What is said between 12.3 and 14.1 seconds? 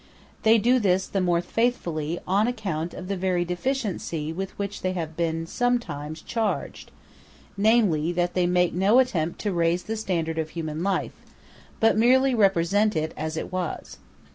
represent it as it was.